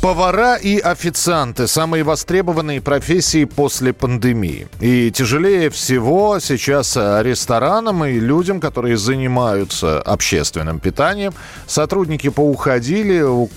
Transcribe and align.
Повара 0.00 0.56
и 0.56 0.78
официанты– 0.78 1.66
самые 1.68 2.04
востребованные 2.04 2.80
профессии 2.80 3.44
после 3.44 3.92
пандемии. 3.92 4.66
И 4.80 5.10
тяжелее 5.10 5.68
всего 5.68 6.38
сейчас 6.40 6.96
ресторанам 6.96 8.06
и 8.06 8.18
людям, 8.18 8.60
которые 8.60 8.96
занимаются 8.96 10.00
общественным 10.00 10.78
питанием. 10.78 11.34
Сотрудники 11.66 12.30
поуходили, 12.30 13.20
у 13.20 13.50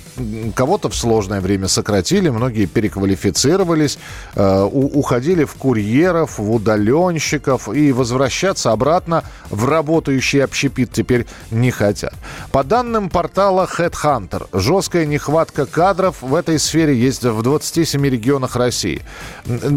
кого-то 0.54 0.90
в 0.90 0.96
сложное 0.96 1.40
время 1.40 1.70
сократили, 1.70 2.28
многие 2.28 2.66
переквалифицировались, 2.66 3.98
э, 4.36 4.64
уходили 4.64 5.46
в 5.46 5.54
курьеров, 5.56 6.40
в 6.40 6.52
удаленщиков 6.52 7.73
и 7.73 7.94
возвращаться 7.94 8.72
обратно 8.72 9.23
в 9.50 9.66
работающий 9.66 10.44
общепит 10.44 10.92
теперь 10.92 11.26
не 11.52 11.72
хотят. 11.72 12.14
По 12.52 12.66
данным 12.66 13.10
портала 13.10 13.68
Headhunter, 13.78 14.48
жесткая 14.52 15.06
нехватка 15.06 15.66
кадров 15.66 16.18
в 16.34 16.36
этой 16.36 16.58
сфере 16.58 16.98
есть 16.98 17.23
в 17.23 17.44
27 17.44 18.04
регионах 18.08 18.55
России. 18.55 19.04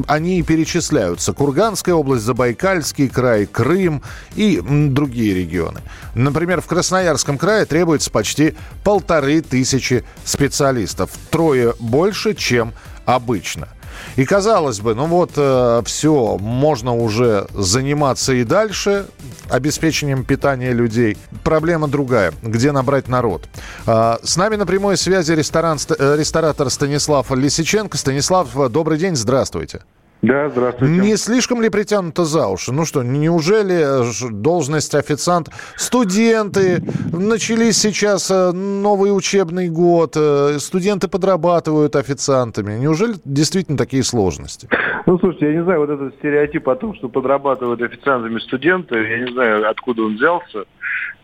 Они 0.06 0.42
перечисляются. 0.42 1.34
Курганская 1.34 1.94
область, 1.94 2.24
Забайкальский 2.24 3.10
край, 3.10 3.44
Крым 3.44 4.02
и 4.36 4.62
другие 4.64 5.34
регионы. 5.34 5.82
Например, 6.14 6.62
в 6.62 6.66
Красноярском 6.66 7.36
крае 7.36 7.66
требуется 7.66 8.10
почти 8.10 8.54
полторы 8.84 9.42
тысячи 9.42 10.02
специалистов. 10.24 11.10
Трое 11.30 11.74
больше, 11.78 12.32
чем 12.34 12.72
обычно. 13.04 13.68
И 14.16 14.24
казалось 14.24 14.80
бы, 14.80 14.94
ну 14.94 15.06
вот 15.06 15.32
э, 15.36 15.82
все, 15.84 16.38
можно 16.38 16.94
уже 16.94 17.46
заниматься 17.54 18.32
и 18.32 18.44
дальше 18.44 19.06
обеспечением 19.48 20.24
питания 20.24 20.72
людей. 20.72 21.16
Проблема 21.44 21.88
другая, 21.88 22.32
где 22.42 22.72
набрать 22.72 23.08
народ. 23.08 23.48
Э, 23.86 24.16
с 24.22 24.36
нами 24.36 24.56
на 24.56 24.66
прямой 24.66 24.96
связи 24.96 25.32
ресторан, 25.32 25.78
э, 25.98 26.16
ресторатор 26.18 26.70
Станислав 26.70 27.30
Лисиченко. 27.30 27.96
Станислав, 27.96 28.48
добрый 28.70 28.98
день, 28.98 29.16
здравствуйте. 29.16 29.80
Да, 30.22 30.48
здравствуйте. 30.48 30.94
Не 30.94 31.16
слишком 31.16 31.60
ли 31.60 31.68
притянуто 31.68 32.24
за 32.24 32.46
уши? 32.48 32.72
Ну 32.72 32.84
что, 32.84 33.02
неужели 33.02 33.84
должность 34.32 34.94
официант... 34.94 35.50
Студенты, 35.76 36.82
начались 37.12 37.78
сейчас 37.78 38.30
э, 38.30 38.52
новый 38.52 39.16
учебный 39.16 39.68
год, 39.68 40.14
э, 40.16 40.58
студенты 40.58 41.08
подрабатывают 41.08 41.96
официантами. 41.96 42.78
Неужели 42.78 43.14
действительно 43.24 43.76
такие 43.78 44.02
сложности? 44.02 44.68
Ну, 45.06 45.18
слушайте, 45.18 45.46
я 45.46 45.52
не 45.58 45.64
знаю, 45.64 45.80
вот 45.80 45.90
этот 45.90 46.14
стереотип 46.16 46.68
о 46.68 46.76
том, 46.76 46.94
что 46.94 47.08
подрабатывают 47.08 47.80
официантами 47.82 48.38
студенты, 48.38 48.96
я 48.96 49.18
не 49.20 49.32
знаю, 49.32 49.68
откуда 49.68 50.02
он 50.02 50.16
взялся. 50.16 50.64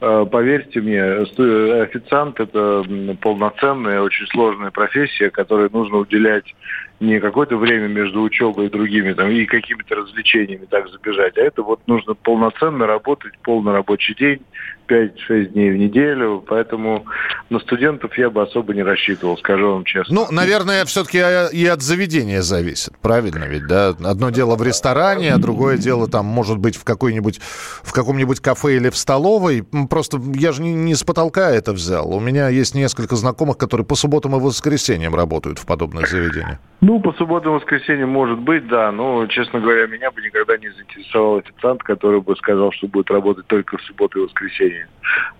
Э, 0.00 0.26
поверьте 0.30 0.80
мне, 0.80 1.02
официант– 1.02 2.40
это 2.40 2.84
полноценная, 3.20 4.00
очень 4.00 4.26
сложная 4.28 4.70
профессия, 4.70 5.30
которой 5.30 5.68
нужно 5.72 5.98
уделять 5.98 6.54
не 7.02 7.20
какое-то 7.20 7.56
время 7.56 7.88
между 7.88 8.22
учебой 8.22 8.66
и 8.66 8.70
другими 8.70 9.12
там, 9.12 9.30
и 9.30 9.44
какими-то 9.44 9.96
развлечениями 9.96 10.66
так 10.66 10.88
забежать, 10.88 11.36
а 11.36 11.40
это 11.40 11.62
вот 11.62 11.80
нужно 11.86 12.14
полноценно 12.14 12.86
работать, 12.86 13.32
полный 13.42 13.72
рабочий 13.72 14.14
день, 14.14 14.40
5-6 14.88 15.46
дней 15.46 15.70
в 15.72 15.76
неделю, 15.76 16.44
поэтому 16.46 17.04
на 17.50 17.58
студентов 17.60 18.16
я 18.18 18.30
бы 18.30 18.42
особо 18.42 18.74
не 18.74 18.82
рассчитывал, 18.82 19.36
скажу 19.38 19.72
вам 19.72 19.84
честно. 19.84 20.14
Ну, 20.14 20.26
наверное, 20.30 20.84
все-таки 20.84 21.18
и 21.18 21.66
от 21.66 21.82
заведения 21.82 22.42
зависит, 22.42 22.92
правильно 23.00 23.44
ведь, 23.44 23.66
да? 23.66 23.88
Одно 23.88 24.30
дело 24.30 24.56
в 24.56 24.62
ресторане, 24.62 25.32
а 25.32 25.38
другое 25.38 25.78
дело 25.78 26.08
там, 26.08 26.26
может 26.26 26.58
быть, 26.58 26.76
в 26.76 26.84
какой-нибудь, 26.84 27.40
в 27.40 27.92
каком-нибудь 27.92 28.40
кафе 28.40 28.76
или 28.76 28.90
в 28.90 28.96
столовой. 28.96 29.64
Просто 29.88 30.20
я 30.34 30.52
же 30.52 30.62
не, 30.62 30.74
не 30.74 30.94
с 30.94 31.02
потолка 31.02 31.50
это 31.50 31.72
взял. 31.72 32.14
У 32.14 32.20
меня 32.20 32.48
есть 32.48 32.74
несколько 32.74 33.16
знакомых, 33.16 33.56
которые 33.58 33.86
по 33.86 33.94
субботам 33.94 34.36
и 34.36 34.40
воскресеньям 34.40 35.14
работают 35.14 35.58
в 35.58 35.66
подобных 35.66 36.08
заведениях. 36.08 36.58
Ну, 36.80 36.91
по 37.00 37.12
субботам 37.12 37.52
и 37.52 37.56
воскресеньям 37.56 38.10
может 38.10 38.38
быть, 38.38 38.66
да, 38.68 38.90
но, 38.92 39.26
честно 39.26 39.60
говоря, 39.60 39.86
меня 39.86 40.10
бы 40.10 40.20
никогда 40.22 40.56
не 40.56 40.68
заинтересовал 40.68 41.36
официант, 41.38 41.82
который 41.82 42.20
бы 42.20 42.36
сказал, 42.36 42.72
что 42.72 42.88
будет 42.88 43.10
работать 43.10 43.46
только 43.46 43.78
в 43.78 43.82
субботу 43.82 44.20
и 44.20 44.22
воскресенье 44.24 44.88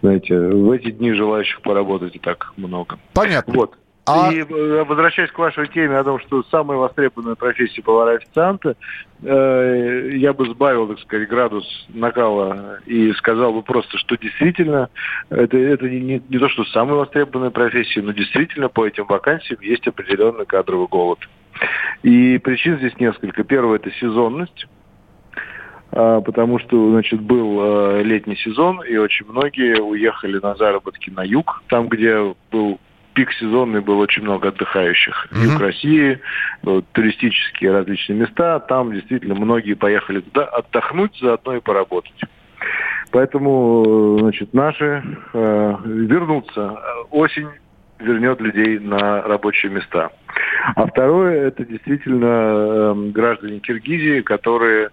знаете, 0.01 0.39
в 0.39 0.71
эти 0.71 0.91
дни 0.91 1.13
желающих 1.13 1.61
поработать 1.63 2.17
и 2.17 2.19
так 2.19 2.53
много. 2.57 2.99
Понятно. 3.15 3.55
Вот. 3.55 3.75
А... 4.05 4.33
И 4.33 4.41
э, 4.41 4.85
возвращаясь 4.85 5.31
к 5.31 5.39
вашей 5.39 5.69
теме 5.69 5.97
о 5.97 6.03
том, 6.03 6.19
что 6.19 6.43
самая 6.51 6.77
востребованная 6.77 7.37
профессия 7.37 7.83
повара 7.83 8.17
официанта, 8.17 8.75
э, 9.23 10.11
я 10.15 10.33
бы 10.33 10.47
сбавил, 10.47 10.89
так 10.89 10.99
сказать, 11.01 11.29
градус 11.29 11.65
накала 11.89 12.81
и 12.85 13.13
сказал 13.13 13.53
бы 13.53 13.63
просто, 13.63 13.97
что 13.99 14.17
действительно 14.17 14.89
это, 15.31 15.57
это 15.57 15.89
не, 15.89 16.21
не 16.29 16.39
то, 16.39 16.49
что 16.49 16.65
самая 16.65 16.97
востребованная 16.97 17.51
профессия, 17.51 18.03
но 18.03 18.11
действительно 18.11 18.69
по 18.69 18.85
этим 18.85 19.07
вакансиям 19.07 19.61
есть 19.61 19.87
определенный 19.87 20.47
кадровый 20.47 20.89
голод. 20.89 21.21
И 22.03 22.39
причин 22.39 22.79
здесь 22.79 22.99
несколько. 22.99 23.45
Первое– 23.45 23.77
это 23.79 23.91
сезонность. 23.93 24.67
А, 25.93 26.21
потому 26.21 26.59
что, 26.59 26.91
значит, 26.91 27.21
был 27.21 27.59
а, 27.61 28.03
летний 28.03 28.37
сезон, 28.37 28.83
и 28.83 28.97
очень 28.97 29.27
многие 29.27 29.81
уехали 29.81 30.39
на 30.39 30.55
заработки 30.55 31.11
на 31.11 31.23
юг, 31.23 31.63
там, 31.69 31.89
где 31.89 32.35
был 32.51 32.81
пик 33.15 33.31
сезонный, 33.33 33.83
был 33.83 33.99
очень 33.99 34.23
много 34.23 34.49
отдыхающих. 34.49 35.29
Mm-hmm. 35.31 35.53
Юг 35.53 35.61
России, 35.61 36.21
вот, 36.63 36.87
туристические 36.93 37.73
различные 37.73 38.21
места, 38.21 38.59
там 38.61 38.93
действительно 38.93 39.35
многие 39.35 39.75
поехали 39.75 40.21
туда 40.21 40.45
отдохнуть, 40.47 41.19
заодно 41.21 41.57
и 41.57 41.61
поработать. 41.61 42.21
Поэтому, 43.11 44.17
значит, 44.21 44.55
наши 44.55 45.03
э, 45.35 45.77
вернутся. 45.85 46.81
Осень 47.11 47.49
вернет 47.99 48.41
людей 48.41 48.79
на 48.79 49.21
рабочие 49.23 49.71
места. 49.71 50.11
А 50.77 50.87
второе, 50.87 51.49
это 51.49 51.65
действительно 51.65 52.27
э, 52.27 52.95
граждане 53.13 53.59
Киргизии, 53.61 54.21
которые 54.21 54.91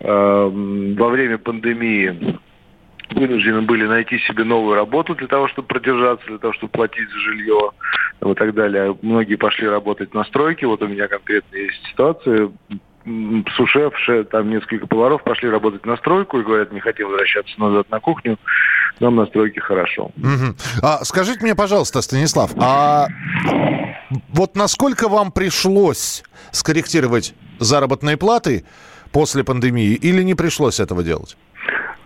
Эм, 0.00 0.94
во 0.94 1.08
время 1.08 1.38
пандемии 1.38 2.38
вынуждены 3.10 3.62
были 3.62 3.84
найти 3.84 4.18
себе 4.20 4.44
новую 4.44 4.76
работу 4.76 5.14
для 5.16 5.26
того, 5.26 5.48
чтобы 5.48 5.66
продержаться, 5.66 6.24
для 6.26 6.38
того, 6.38 6.52
чтобы 6.52 6.70
платить 6.70 7.08
за 7.10 7.18
жилье 7.18 7.70
и 8.24 8.34
так 8.34 8.54
далее. 8.54 8.96
Многие 9.02 9.34
пошли 9.34 9.66
работать 9.66 10.14
на 10.14 10.24
стройке. 10.24 10.66
Вот 10.66 10.82
у 10.82 10.86
меня 10.86 11.08
конкретно 11.08 11.56
есть 11.56 11.84
ситуация. 11.90 12.52
Сушеф, 13.56 13.94
там 14.30 14.50
несколько 14.50 14.86
поваров 14.86 15.22
пошли 15.22 15.48
работать 15.48 15.86
на 15.86 15.96
стройку 15.96 16.38
и 16.38 16.42
говорят, 16.42 16.72
не 16.72 16.80
хотим 16.80 17.08
возвращаться 17.08 17.58
назад 17.58 17.88
на 17.90 18.00
кухню, 18.00 18.38
нам 19.00 19.16
на 19.16 19.26
стройке 19.26 19.60
хорошо. 19.60 20.10
Угу. 20.16 20.56
А, 20.82 21.04
скажите 21.04 21.40
мне, 21.42 21.54
пожалуйста, 21.54 22.02
Станислав, 22.02 22.50
а 22.56 23.06
вот 24.28 24.56
насколько 24.56 25.08
вам 25.08 25.32
пришлось 25.32 26.22
скорректировать 26.50 27.34
заработные 27.58 28.16
платы 28.16 28.64
после 29.12 29.44
пандемии 29.44 29.94
или 29.94 30.22
не 30.22 30.34
пришлось 30.34 30.80
этого 30.80 31.02
делать? 31.02 31.36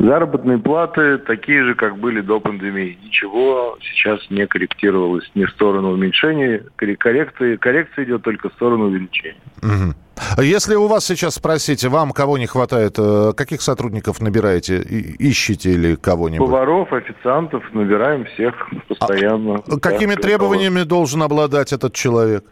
Заработные 0.02 0.58
платы 0.58 1.18
такие 1.18 1.64
же, 1.64 1.76
как 1.76 1.96
были 1.96 2.22
до 2.22 2.40
пандемии. 2.40 2.98
Ничего 3.04 3.78
сейчас 3.80 4.18
не 4.30 4.48
корректировалось 4.48 5.30
ни 5.36 5.44
в 5.44 5.50
сторону 5.50 5.92
уменьшения, 5.92 6.64
коррекции. 6.76 7.54
Коррекция 7.54 8.04
идет 8.04 8.22
только 8.22 8.48
в 8.50 8.52
сторону 8.54 8.86
увеличения. 8.86 9.36
Угу. 9.62 10.42
Если 10.42 10.74
у 10.74 10.88
вас 10.88 11.06
сейчас 11.06 11.36
спросите, 11.36 11.88
вам 11.88 12.10
кого 12.10 12.36
не 12.36 12.46
хватает, 12.46 12.96
э, 12.98 13.32
каких 13.36 13.62
сотрудников 13.62 14.20
набираете, 14.20 14.80
ищете 14.80 15.70
или 15.70 15.94
кого-нибудь? 15.94 16.48
Поваров, 16.48 16.92
официантов, 16.92 17.62
набираем 17.72 18.24
всех 18.24 18.54
постоянно. 18.88 19.62
А 19.68 19.78
какими 19.78 20.16
да, 20.16 20.20
требованиями 20.20 20.82
должен 20.82 21.22
обладать 21.22 21.72
этот 21.72 21.94
человек? 21.94 22.44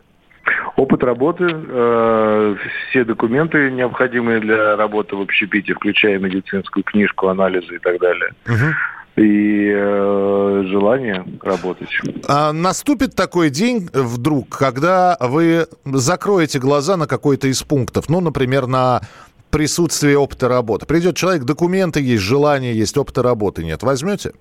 Опыт 0.81 1.05
работы, 1.05 1.44
э, 1.47 2.56
все 2.88 3.05
документы, 3.05 3.71
необходимые 3.71 4.41
для 4.41 4.77
работы 4.77 5.15
в 5.15 5.21
общепите, 5.21 5.75
включая 5.75 6.19
медицинскую 6.19 6.85
книжку, 6.85 7.29
анализы 7.29 7.75
и 7.75 7.79
так 7.79 8.00
далее. 8.00 8.31
Угу. 8.47 9.23
И 9.23 9.71
э, 9.75 10.62
желание 10.69 11.23
работать. 11.43 11.91
А 12.27 12.55
наступит 12.55 13.15
такой 13.15 13.50
день 13.50 13.91
вдруг, 13.93 14.56
когда 14.56 15.19
вы 15.21 15.67
закроете 15.85 16.59
глаза 16.59 16.97
на 16.97 17.06
какой-то 17.06 17.49
из 17.49 17.62
пунктов, 17.62 18.09
ну, 18.09 18.23
например, 18.23 18.67
на 18.67 19.03
присутствие 19.50 20.17
опыта 20.17 20.49
работы. 20.49 20.87
Придет 20.87 21.15
человек, 21.15 21.43
документы 21.43 22.00
есть, 22.00 22.23
желание 22.23 22.73
есть, 22.73 22.97
опыта 22.97 23.23
работы 23.23 23.65
нет. 23.65 23.82
Возьмете? 23.82 24.32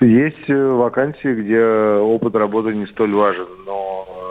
Есть 0.00 0.48
э, 0.48 0.66
вакансии, 0.68 1.34
где 1.34 1.62
опыт 1.62 2.34
работы 2.36 2.74
не 2.74 2.86
столь 2.86 3.12
важен, 3.12 3.48
но 3.66 4.21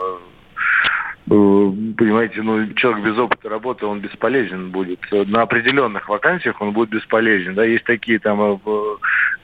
понимаете, 1.28 2.42
ну, 2.42 2.72
человек 2.74 3.04
без 3.04 3.18
опыта 3.18 3.48
работы, 3.48 3.86
он 3.86 4.00
бесполезен 4.00 4.70
будет. 4.70 5.00
На 5.10 5.42
определенных 5.42 6.08
вакансиях 6.08 6.60
он 6.60 6.72
будет 6.72 6.90
бесполезен. 6.90 7.54
Да, 7.54 7.64
есть 7.64 7.84
такие 7.84 8.18
там 8.18 8.60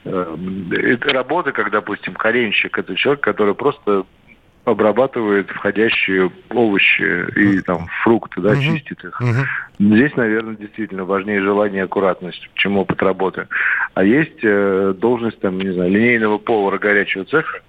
э, 0.05 0.97
работы, 1.01 1.51
как, 1.51 1.71
допустим, 1.71 2.13
коренщик. 2.13 2.77
Это 2.77 2.95
человек, 2.95 3.21
который 3.21 3.55
просто 3.55 4.05
обрабатывает 4.65 5.49
входящие 5.49 6.31
овощи 6.49 7.25
и 7.35 7.61
там 7.61 7.87
фрукты, 8.03 8.41
да, 8.41 8.53
uh-huh. 8.53 8.61
чистит 8.61 9.03
их. 9.03 9.19
Uh-huh. 9.21 9.45
Здесь, 9.79 10.15
наверное, 10.15 10.55
действительно 10.55 11.05
важнее 11.05 11.41
желание 11.41 11.81
и 11.81 11.85
аккуратность, 11.85 12.49
чем 12.55 12.77
опыт 12.77 13.01
работы. 13.01 13.47
А 13.93 14.03
есть 14.03 14.39
э, 14.43 14.93
должность, 14.97 15.39
там, 15.39 15.57
не 15.59 15.71
знаю, 15.71 15.89
линейного 15.89 16.37
повара 16.37 16.77
горячего 16.77 17.25
цеха, 17.25 17.61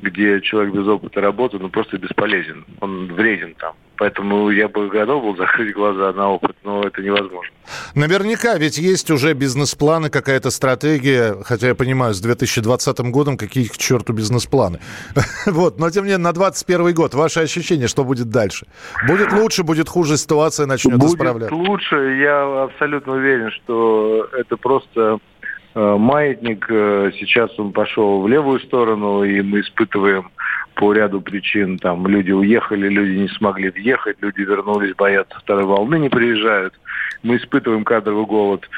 где 0.00 0.40
человек 0.40 0.74
без 0.74 0.86
опыта 0.86 1.20
работы, 1.20 1.58
ну, 1.58 1.68
просто 1.68 1.98
бесполезен. 1.98 2.64
Он 2.80 3.06
вреден 3.06 3.54
там. 3.54 3.74
Поэтому 3.98 4.50
я 4.50 4.68
бы 4.68 4.88
готов 4.88 5.24
был 5.24 5.36
закрыть 5.36 5.74
глаза 5.74 6.12
на 6.12 6.28
опыт, 6.30 6.56
но 6.62 6.82
это 6.82 7.02
невозможно. 7.02 7.52
Наверняка, 7.96 8.56
ведь 8.56 8.78
есть 8.78 9.10
уже 9.10 9.32
бизнес-планы, 9.34 10.08
какая-то 10.08 10.50
стратегия, 10.50 11.34
хотя 11.42 11.68
я 11.68 11.74
понимаю, 11.74 12.14
с 12.14 12.20
2020 12.20 13.00
годом 13.10 13.36
какие 13.36 13.66
к 13.66 13.76
черту 13.76 14.12
бизнес-планы. 14.12 14.78
Вот, 15.46 15.80
но 15.80 15.90
тем 15.90 16.04
не 16.04 16.10
менее, 16.10 16.18
на 16.18 16.32
2021 16.32 16.94
год 16.94 17.14
ваши 17.14 17.40
ощущения, 17.40 17.88
что 17.88 18.04
будет 18.04 18.30
дальше? 18.30 18.66
Будет 19.08 19.32
лучше, 19.32 19.64
будет 19.64 19.88
хуже, 19.88 20.16
ситуация 20.16 20.66
начнет 20.66 20.96
будет 20.96 21.10
исправляться? 21.10 21.54
Будет 21.54 21.68
лучше, 21.68 21.96
я 22.20 22.64
абсолютно 22.64 23.14
уверен, 23.14 23.50
что 23.50 24.28
это 24.32 24.56
просто 24.56 25.18
маятник. 25.78 26.66
Э, 26.68 27.12
сейчас 27.18 27.56
он 27.58 27.72
пошел 27.72 28.20
в 28.20 28.28
левую 28.28 28.60
сторону, 28.60 29.22
и 29.22 29.40
мы 29.42 29.60
испытываем 29.60 30.30
по 30.74 30.92
ряду 30.92 31.20
причин. 31.20 31.78
Там 31.78 32.06
люди 32.06 32.32
уехали, 32.32 32.88
люди 32.88 33.18
не 33.18 33.28
смогли 33.28 33.70
въехать, 33.70 34.16
люди 34.20 34.40
вернулись, 34.40 34.94
боятся 34.94 35.38
второй 35.38 35.64
волны, 35.64 35.98
не 35.98 36.08
приезжают. 36.08 36.74
Мы 37.22 37.36
испытываем 37.36 37.84
кадровый 37.84 38.26
голод. 38.26 38.68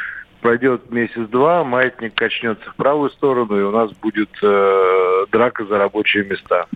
Пройдет 0.40 0.90
месяц-два, 0.90 1.64
маятник 1.64 2.14
качнется 2.14 2.70
в 2.70 2.76
правую 2.76 3.10
сторону, 3.10 3.58
и 3.58 3.62
у 3.62 3.70
нас 3.70 3.92
будет 3.92 4.30
э, 4.42 5.26
драка 5.30 5.66
за 5.66 5.76
рабочие 5.76 6.24
места. 6.24 6.66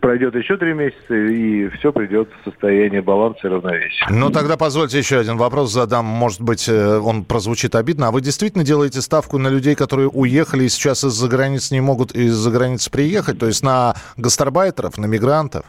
Пройдет 0.00 0.34
еще 0.34 0.56
три 0.56 0.72
месяца, 0.72 1.14
и 1.14 1.68
все 1.68 1.92
придет 1.92 2.30
в 2.40 2.48
состояние 2.48 3.02
баланса 3.02 3.48
и 3.48 3.50
равновесия. 3.50 4.06
Ну, 4.08 4.30
тогда 4.30 4.56
позвольте 4.56 4.96
еще 4.96 5.18
один 5.18 5.36
вопрос 5.36 5.72
задам. 5.72 6.06
Может 6.06 6.40
быть, 6.40 6.66
э, 6.70 6.98
он 6.98 7.24
прозвучит 7.24 7.74
обидно. 7.74 8.08
А 8.08 8.10
вы 8.10 8.22
действительно 8.22 8.64
делаете 8.64 9.02
ставку 9.02 9.36
на 9.36 9.48
людей, 9.48 9.74
которые 9.74 10.08
уехали 10.08 10.64
и 10.64 10.68
сейчас 10.70 11.04
из-за 11.04 11.28
границ 11.28 11.70
не 11.70 11.82
могут 11.82 12.12
из-за 12.12 12.50
границы 12.50 12.90
приехать? 12.90 13.38
То 13.38 13.46
есть 13.46 13.62
на 13.62 13.94
гастарбайтеров, 14.16 14.96
на 14.96 15.04
мигрантов? 15.04 15.66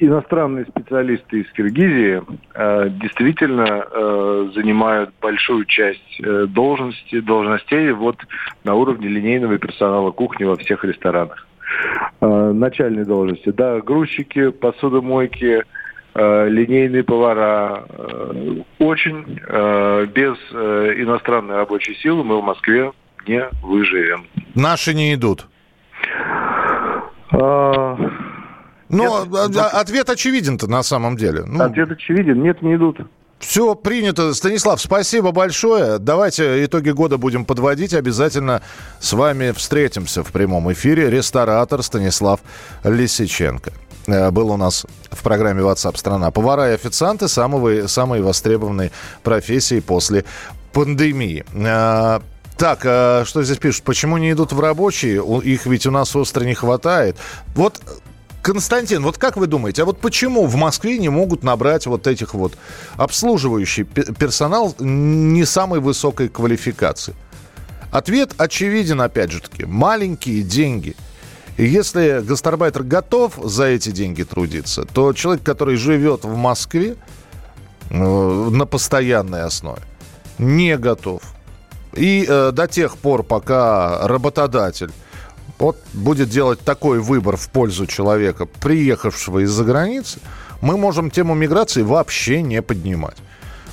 Иностранные 0.00 0.66
специалисты 0.66 1.40
из 1.40 1.50
Киргизии 1.52 2.22
э, 2.54 2.88
действительно 2.90 3.86
э, 3.90 4.50
занимают 4.54 5.10
большую 5.20 5.64
часть 5.64 6.20
э, 6.20 6.46
должности, 6.46 7.20
должностей 7.20 7.92
вот 7.92 8.16
на 8.64 8.74
уровне 8.74 9.08
линейного 9.08 9.58
персонала 9.58 10.10
кухни 10.10 10.44
во 10.44 10.56
всех 10.56 10.84
ресторанах. 10.84 11.46
Э, 12.20 12.52
начальные 12.52 13.04
должности, 13.04 13.50
да, 13.50 13.80
грузчики, 13.80 14.50
посудомойки, 14.50 15.62
э, 16.14 16.48
линейные 16.48 17.04
повара. 17.04 17.84
Э, 17.88 18.62
очень 18.78 19.40
э, 19.46 20.06
без 20.14 20.36
э, 20.52 20.94
иностранной 20.98 21.56
рабочей 21.56 21.94
силы 21.96 22.24
мы 22.24 22.40
в 22.40 22.44
Москве 22.44 22.92
не 23.26 23.48
выживем. 23.62 24.26
Наши 24.54 24.94
не 24.94 25.14
идут. 25.14 25.46
А, 27.32 27.96
но 28.88 29.24
нет, 29.24 29.56
ответ 29.56 30.10
очевиден-то 30.10 30.68
на 30.68 30.82
самом 30.82 31.16
деле. 31.16 31.44
Ну, 31.44 31.62
ответ 31.62 31.90
очевиден. 31.90 32.42
Нет, 32.42 32.62
не 32.62 32.74
идут. 32.74 32.98
Все 33.38 33.74
принято. 33.74 34.32
Станислав, 34.32 34.80
спасибо 34.80 35.30
большое. 35.30 35.98
Давайте 35.98 36.64
итоги 36.64 36.90
года 36.90 37.18
будем 37.18 37.44
подводить. 37.44 37.92
Обязательно 37.92 38.62
с 39.00 39.12
вами 39.12 39.52
встретимся 39.52 40.22
в 40.22 40.32
прямом 40.32 40.72
эфире. 40.72 41.10
Ресторатор 41.10 41.82
Станислав 41.82 42.40
Лисиченко 42.84 43.72
э, 44.06 44.30
был 44.30 44.50
у 44.50 44.56
нас 44.56 44.86
в 45.10 45.22
программе 45.22 45.62
WhatsApp 45.62 45.96
страна. 45.98 46.30
Повара 46.30 46.70
и 46.70 46.74
официанты 46.74 47.28
самые, 47.28 47.86
самые 47.86 48.22
востребованные 48.22 48.92
профессии 49.22 49.80
после 49.80 50.24
пандемии. 50.72 51.44
Э, 51.54 52.20
так, 52.56 52.82
а 52.84 53.24
что 53.26 53.42
здесь 53.42 53.58
пишут? 53.58 53.82
Почему 53.82 54.16
не 54.16 54.32
идут 54.32 54.52
в 54.52 54.60
рабочие? 54.60 55.22
Их 55.42 55.66
ведь 55.66 55.86
у 55.86 55.90
нас 55.90 56.14
остро 56.16 56.44
не 56.44 56.54
хватает. 56.54 57.16
Вот 57.54 57.80
Константин, 58.44 59.02
вот 59.02 59.16
как 59.16 59.38
вы 59.38 59.46
думаете, 59.46 59.82
а 59.82 59.84
вот 59.86 59.98
почему 60.00 60.44
в 60.44 60.54
Москве 60.54 60.98
не 60.98 61.08
могут 61.08 61.42
набрать 61.42 61.86
вот 61.86 62.06
этих 62.06 62.34
вот 62.34 62.52
обслуживающий 62.96 63.84
персонал 63.84 64.74
не 64.78 65.46
самой 65.46 65.80
высокой 65.80 66.28
квалификации? 66.28 67.14
Ответ 67.90 68.34
очевиден, 68.36 69.00
опять 69.00 69.30
же 69.30 69.40
таки, 69.40 69.64
маленькие 69.64 70.42
деньги. 70.42 70.94
И 71.56 71.64
если 71.64 72.22
гастарбайтер 72.22 72.82
готов 72.82 73.32
за 73.42 73.64
эти 73.64 73.88
деньги 73.88 74.24
трудиться, 74.24 74.84
то 74.84 75.14
человек, 75.14 75.42
который 75.42 75.76
живет 75.76 76.24
в 76.24 76.36
Москве 76.36 76.96
э, 77.88 77.96
на 77.96 78.66
постоянной 78.66 79.44
основе, 79.44 79.80
не 80.36 80.76
готов. 80.76 81.22
И 81.94 82.26
э, 82.28 82.50
до 82.52 82.68
тех 82.68 82.98
пор, 82.98 83.22
пока 83.22 84.06
работодатель 84.06 84.90
вот 85.58 85.78
будет 85.92 86.28
делать 86.28 86.60
такой 86.60 87.00
выбор 87.00 87.36
в 87.36 87.48
пользу 87.48 87.86
человека, 87.86 88.46
приехавшего 88.46 89.44
из-за 89.44 89.64
границы, 89.64 90.18
мы 90.60 90.76
можем 90.76 91.10
тему 91.10 91.34
миграции 91.34 91.82
вообще 91.82 92.42
не 92.42 92.62
поднимать. 92.62 93.16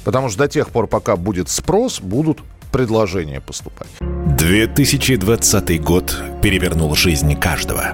Потому 0.04 0.30
что 0.30 0.40
до 0.40 0.48
тех 0.48 0.70
пор, 0.70 0.88
пока 0.88 1.16
будет 1.16 1.50
спрос, 1.50 2.00
будут 2.00 2.40
предложения 2.72 3.42
поступать. 3.42 3.90
2020 4.00 5.82
год 5.82 6.18
перевернул 6.42 6.96
жизнь 6.96 7.36
каждого. 7.36 7.94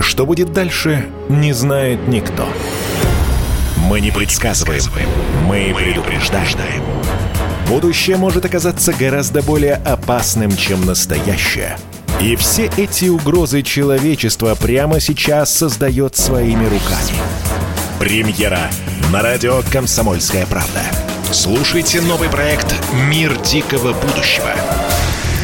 Что 0.00 0.26
будет 0.26 0.52
дальше, 0.52 1.06
не 1.28 1.52
знает 1.52 2.06
никто. 2.08 2.46
Мы 3.88 4.00
не 4.00 4.10
предсказываем, 4.10 4.82
мы 5.46 5.74
предупреждаем. 5.76 6.82
Будущее 7.68 8.16
может 8.16 8.44
оказаться 8.44 8.92
гораздо 8.92 9.42
более 9.42 9.74
опасным, 9.74 10.56
чем 10.56 10.84
настоящее– 10.84 11.78
и 12.22 12.36
все 12.36 12.70
эти 12.76 13.06
угрозы 13.06 13.62
человечества 13.62 14.54
прямо 14.54 15.00
сейчас 15.00 15.52
создает 15.52 16.16
своими 16.16 16.64
руками. 16.64 17.18
Премьера 17.98 18.70
на 19.10 19.22
радио 19.22 19.62
«Комсомольская 19.72 20.46
правда». 20.46 20.82
Слушайте 21.32 22.00
новый 22.00 22.28
проект 22.28 22.74
«Мир 23.08 23.36
дикого 23.40 23.92
будущего». 23.92 24.50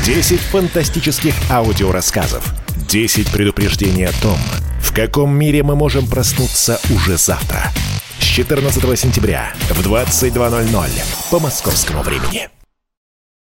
10 0.04 0.40
фантастических 0.40 1.35
аудиорассказов. 1.50 2.44
10 2.88 3.30
предупреждений 3.32 4.06
о 4.06 4.12
том, 4.23 4.38
в 4.80 4.94
каком 4.94 5.37
мире 5.37 5.62
мы 5.62 5.75
можем 5.75 6.06
проснуться 6.06 6.80
уже 6.94 7.18
завтра. 7.18 7.73
С 8.20 8.25
14 8.25 8.99
сентября 8.99 9.52
в 9.70 9.80
22.00 9.87 10.90
по 11.30 11.40
московскому 11.40 12.02
времени. 12.02 12.49